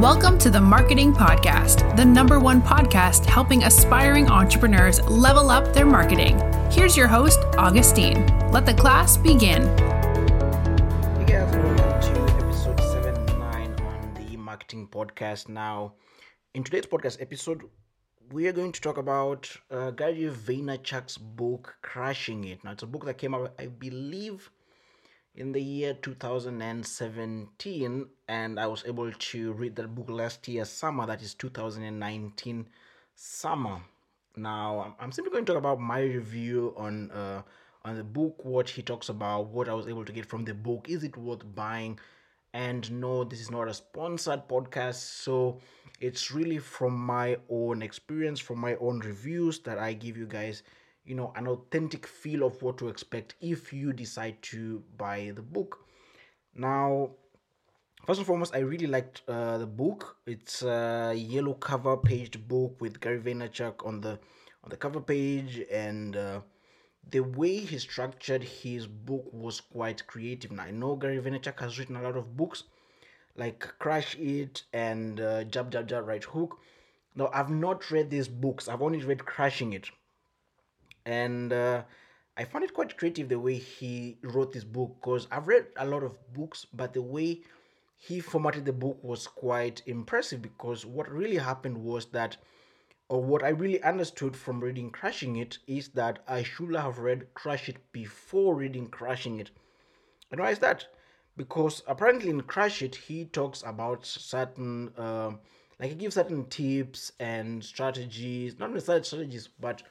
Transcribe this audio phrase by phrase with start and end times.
[0.00, 5.86] Welcome to the Marketing Podcast, the number one podcast helping aspiring entrepreneurs level up their
[5.86, 6.38] marketing.
[6.70, 8.26] Here's your host, Augustine.
[8.52, 9.62] Let the class begin.
[11.16, 15.48] Hey guys, welcome to episode 79 on the Marketing Podcast.
[15.48, 15.94] Now,
[16.52, 17.62] in today's podcast episode,
[18.30, 22.62] we are going to talk about uh, Gary Vaynerchuk's book, Crushing It.
[22.62, 24.50] Now, it's a book that came out, I believe,
[25.36, 31.06] in the year 2017 and i was able to read that book last year summer
[31.06, 32.68] that is 2019
[33.14, 33.80] summer.
[34.36, 37.42] Now i'm- i'm simply going to talk about my review on uh
[37.84, 40.54] on the book what he talks about what i was able to get from the
[40.54, 41.98] book is it worth buying?
[42.54, 44.94] And no this is not a sponsored podcast
[45.24, 45.60] so
[46.00, 50.62] it's really from my own experience from my own reviews that i give you guys
[51.06, 55.42] you know an authentic feel of what to expect if you decide to buy the
[55.42, 55.78] book.
[56.54, 57.10] Now
[58.04, 60.16] first and foremost i really liked uh, the book.
[60.26, 64.18] It's a yellow cover paged book with gary vaynerchuk on the
[64.64, 65.62] on the cover page.
[65.70, 66.40] And uh,
[67.08, 70.50] the way he structured his book was quite creative.
[70.50, 72.64] Now i know gary vaynerchuk has written a lot of books
[73.36, 76.58] like crush it and uh, jab jab jab right hook.
[77.14, 78.66] Now i've not read these books.
[78.66, 79.90] I've only read crushing it
[81.06, 81.84] and uh,
[82.36, 85.86] I found it quite creative the way he wrote this book because I've read a
[85.86, 87.42] lot of books, but the way
[87.96, 92.36] he formatted the book was quite impressive because what really happened was that,
[93.08, 97.32] or what I really understood from reading Crushing It is that I should have read
[97.34, 99.50] Crush It before reading Crushing It.
[100.30, 100.88] And why is that?
[101.36, 105.38] Because apparently in Crush It, he talks about certain, um,
[105.78, 109.82] like he gives certain tips and strategies, not necessarily strategies, but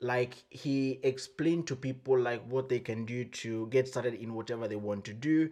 [0.00, 4.68] like he explained to people like what they can do to get started in whatever
[4.68, 5.50] they want to do,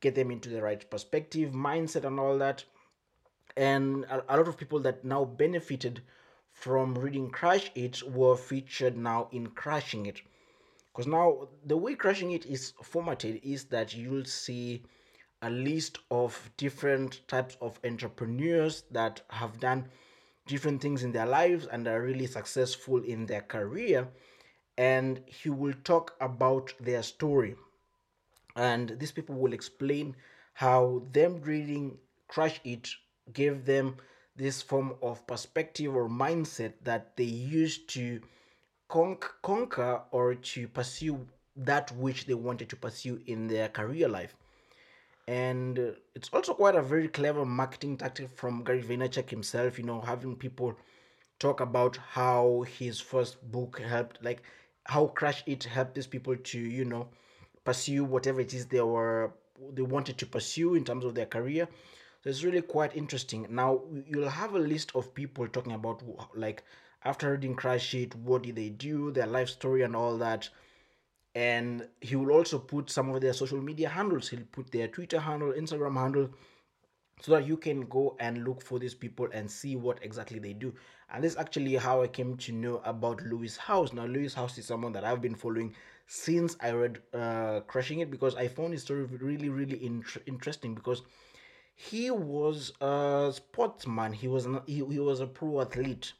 [0.00, 2.64] get them into the right perspective, mindset, and all that.
[3.56, 6.02] And a, lot of people that now benefited
[6.52, 10.22] from reading crush it were featured now in crushing it.
[10.92, 14.82] Because now the way crushing it is formatted is that you'll see
[15.42, 19.88] a list of different types of entrepreneurs that have done
[20.48, 24.08] different things in their lives and are really successful in their career
[24.76, 27.54] and he will talk about their story.
[28.56, 30.16] And these people will explain
[30.54, 32.88] how them reading crush it
[33.32, 33.96] gave them
[34.36, 38.20] this form of perspective or mindset that they used to
[38.88, 41.26] conk- conquer or to pursue
[41.56, 44.34] that which they wanted to pursue in their career life
[45.28, 49.78] and uh, it's also quite a very clever marketing tactic from Gary Vaynerchuk himself.
[49.78, 50.74] You know, having people
[51.38, 54.42] talk about how his first book helped, like
[54.84, 57.08] how Crush It helped these people to, you know,
[57.62, 59.30] pursue whatever it is they were
[59.74, 61.68] they wanted to pursue in terms of their career.
[62.24, 63.46] So it's really quite interesting.
[63.50, 66.02] Now you'll have a list of people talking about
[66.34, 66.64] like
[67.04, 70.48] after reading Crush It, what did they do, their life story, and all that
[71.38, 74.28] and he will also put some of their social media handles.
[74.28, 76.30] He'll put their twitter handle instagram handle
[77.20, 80.52] so that you can go and look for these people and see what exactly they
[80.52, 80.72] do.
[81.12, 83.92] And this is actually how i came to know about Lewis Howes.
[83.92, 85.74] Now Lewis Howes is someone that i've been following
[86.06, 90.74] since i read uh crushing it because i found his story really really int- interesting
[90.74, 91.02] because
[91.74, 94.12] he was a sportsman.
[94.12, 96.12] He was an, he, he was a pro athlete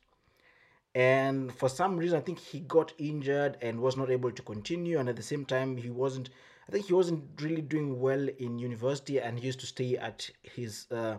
[0.94, 4.98] and for some reason i think he got injured and was not able to continue.
[4.98, 6.30] And at the same time he wasn't
[6.68, 10.28] i think he wasn't really doing well in university and he used to stay at
[10.42, 11.16] his uh,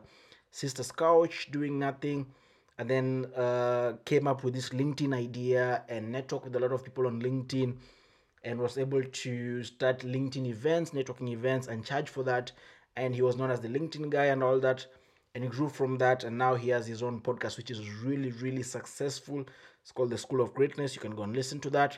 [0.51, 2.27] sister's couch doing nothing.
[2.77, 6.81] And then uh, came up with this linkedin idea and networked with a lot of
[6.81, 7.75] people on linkedin
[8.45, 12.53] and was able to start linkedin events networking events and charge for that.
[12.95, 14.85] And he was known as the linkedin guy and all that
[15.35, 18.31] and he grew from that and now he has his own podcast which is really
[18.31, 19.45] really successful.
[19.81, 20.95] It's called the school of greatness.
[20.95, 21.97] You can go and listen to that.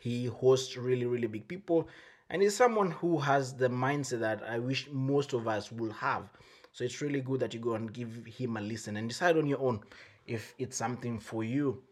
[0.00, 1.88] He hosts really really big people
[2.30, 6.28] and he's someone who has the mindset that i wish most of us will have.
[6.72, 9.46] So it's really good that you go and give him a listen and decide on
[9.46, 9.80] your own
[10.26, 11.82] if it's something for you.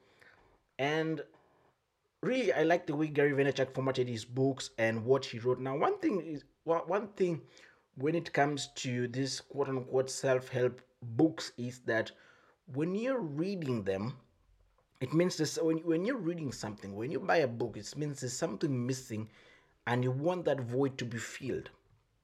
[0.79, 1.23] And
[2.23, 5.61] really i like the way gary vaynerchuk formatted his books and what he wrote.
[5.61, 7.43] Now one thing is one one thing
[7.97, 12.11] when it comes to this quote unquote self-help books is that
[12.73, 14.15] when you're reading them
[15.01, 18.21] it means this when, when you're reading something when you buy a book it means
[18.21, 19.29] there's something missing
[19.87, 21.71] and you want that void to be filled.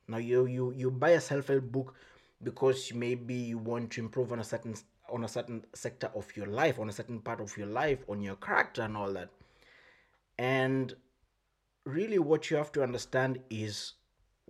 [0.08, 1.94] Now you you you buy a self-help book
[2.42, 4.74] because maybe you want to improve on a certain
[5.08, 8.22] on a certain sector of your life on a certain part of your life on
[8.22, 9.28] your character and all that.
[10.38, 10.94] And
[11.84, 13.94] really what you have to understand is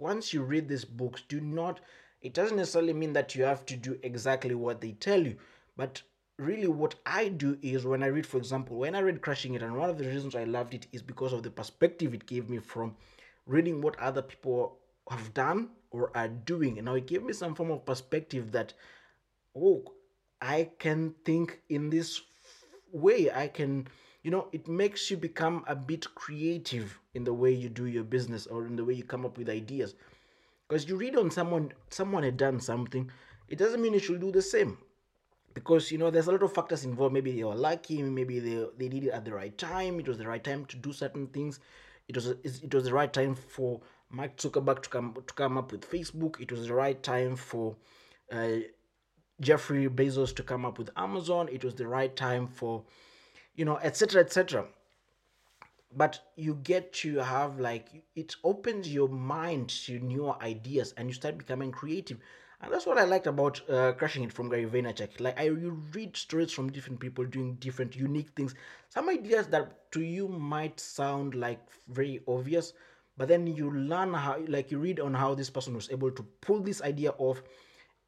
[0.01, 1.81] once you read these books do not
[2.23, 5.37] it doesn't necessarily mean that you have to do exactly what they tell you
[5.77, 6.03] but
[6.39, 9.63] really what i do is when i read for example when i read crushing it
[9.63, 12.49] and one of the reasons i loved it is because of the perspective it gave
[12.49, 12.95] me from
[13.47, 14.79] reading what other people
[15.11, 16.83] have done or are doing.
[16.85, 18.73] Now it gave me some form of perspective that
[19.57, 19.83] oh
[20.41, 22.21] i can think in this
[22.93, 23.31] way.
[23.31, 23.89] I can
[24.23, 28.05] you know it makes you become a bit creative in the way you do your
[28.05, 29.95] business or in the way you come up with ideas.
[30.69, 33.11] Because you read on someone someone had done something
[33.49, 34.79] it doesn't mean you should do the same.
[35.55, 37.13] Because you know there's a lot of factors involved.
[37.13, 40.19] Maybe they were lucky maybe they, they did it at the right time it was
[40.19, 41.61] the right time to do certain things.
[42.09, 43.81] It was it was the right time for
[44.11, 46.41] Mark Zuckerberg to come to come up with Facebook.
[46.41, 47.77] It was the right time for
[48.31, 48.59] uh,
[49.41, 51.49] Jeffrey Bezos to come up with Amazon.
[51.51, 52.85] It was the right time for
[53.55, 54.67] you know etc etc
[55.97, 61.15] but you get to have like it opens your mind to new ideas and you
[61.15, 62.19] start becoming creative.
[62.63, 65.21] And that's what i liked about uh, crushing it from gary vaynerchuk.
[65.21, 68.55] Like i you read stories from different people doing different unique things.
[68.89, 72.73] Some ideas that to you might sound like very obvious
[73.17, 76.23] but then you learn how like you read on how this person was able to
[76.41, 77.43] pull this idea off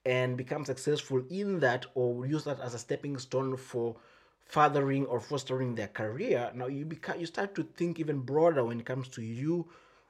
[0.04, 3.96] and become successful in that or use that as a stepping stone for
[4.44, 8.80] furthering or fostering their career now you become you start to think even broader when
[8.80, 9.66] it comes to you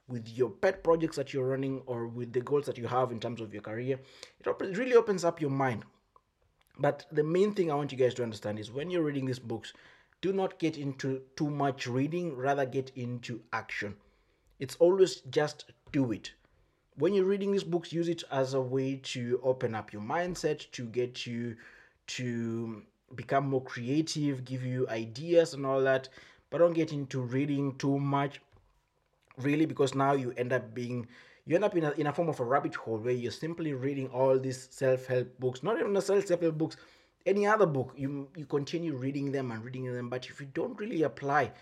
[0.08, 3.20] with your pet projects that you're running or with the goals that you have in
[3.20, 3.98] terms of your career.
[4.40, 5.84] It, op- it really opens up your mind.
[6.78, 9.38] But the main thing i want you guys to understand is when you're reading these
[9.38, 9.72] books
[10.20, 13.96] do not get into too much reading rather get into action.
[14.58, 16.32] It's always just do it.
[16.96, 20.70] When you're reading these books use it as a way to open up your mindset
[20.72, 21.56] to get you
[22.08, 22.82] to
[23.16, 26.08] become more creative, give you ideas and all that.
[26.50, 28.40] But don't get into reading too much,
[29.38, 31.06] really, because now you end up being
[31.44, 33.72] you end up in a, in a form of a rabbit hole where you're simply
[33.72, 36.76] reading all these self-help books, not even the self-help books,
[37.26, 37.92] any other book.
[37.96, 41.52] You you continue reading them and reading them, but if you don't really apply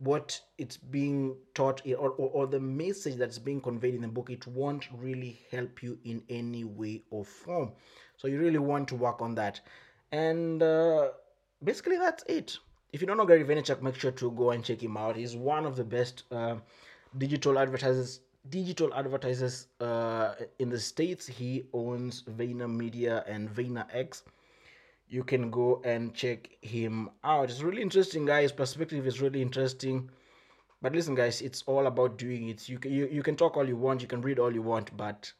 [0.00, 4.30] what it's being taught or, or, or the message that's being conveyed in the book,
[4.30, 7.72] it won't really help you in any way or form.
[8.16, 9.60] So you really want to work on that.
[10.12, 11.08] And uh,
[11.62, 12.58] basically, that's it.
[12.92, 15.16] If you don't know Gary Vaynerchuk, make sure to go and check him out.
[15.16, 16.56] He's one of the best uh,
[17.18, 18.20] digital advertisers.
[18.48, 21.26] Digital advertisers uh, in the states.
[21.26, 24.22] He owns Vayner Media and Vayner X.
[25.08, 27.50] You can go and check him out.
[27.50, 28.52] It's really interesting, guys.
[28.52, 30.08] Perspective is really interesting.
[30.80, 32.68] But listen, guys, it's all about doing it.
[32.68, 34.96] You can you, you can talk all you want, you can read all you want,
[34.96, 35.30] but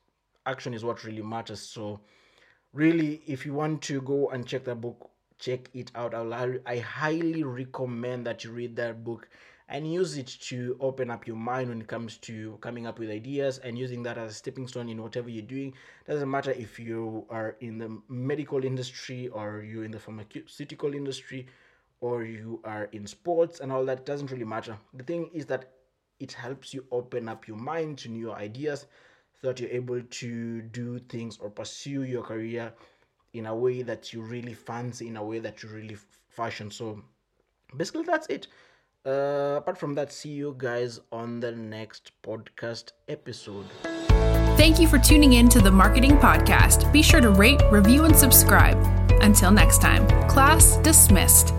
[0.47, 1.61] action is what really matters.
[1.61, 2.01] So
[2.73, 6.15] really if you want to go and check that book check it out.
[6.15, 9.29] I'll, i highly recommend that you read that book
[9.69, 13.11] and use it to open up your mind when it comes to coming up with
[13.11, 15.75] ideas and using that as a stepping stone in whatever you're doing.
[16.07, 21.47] Doesn't matter if you are in the medical industry or you're in the pharmaceutical industry
[22.01, 24.77] or you are in sports and all that doesn't really matter.
[24.95, 25.71] The thing is that
[26.19, 28.87] it helps you open up your mind to new ideas
[29.41, 32.73] so that you're able to do things or pursue your career
[33.35, 35.97] in a way that you really fancy, in a way that you really
[36.29, 36.71] fashion.
[36.71, 37.03] So
[37.77, 38.49] basically, that's it.
[39.07, 43.67] Uh, apart from that, see you guys on the next podcast episode.
[44.59, 46.93] Thank you for tuning in to the Marketing Podcast.
[46.93, 48.77] Be sure to rate, review, and subscribe.
[49.23, 51.55] Until next time, class dismissed.